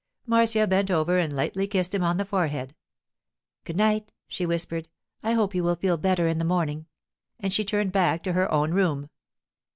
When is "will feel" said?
5.63-5.97